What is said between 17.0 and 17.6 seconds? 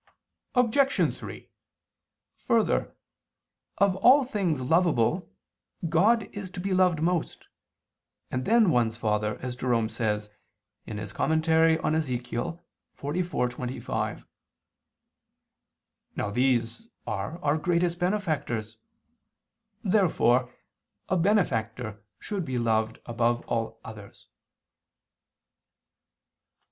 are our